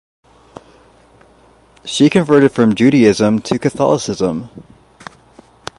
She 1.85 2.09
converted 2.09 2.51
from 2.53 2.73
Judaism 2.73 3.37
to 3.43 3.59
Catholicism. 3.59 4.49